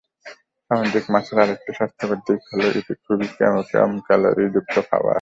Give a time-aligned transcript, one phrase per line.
[0.71, 3.27] সামুদ্রিক মাছের আরেকটি স্বাস্থ্যকর দিক হলো এটি খুবই
[3.71, 5.09] কম-ক্যালোরি যুক্ত খাবার।